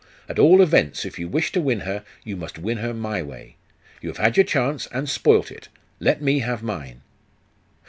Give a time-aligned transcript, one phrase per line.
[0.27, 3.55] At all events, if you wish to win her, you must win her my way.
[4.01, 5.67] You have had your chance, and spoiled it.
[5.99, 7.01] Let me have mine.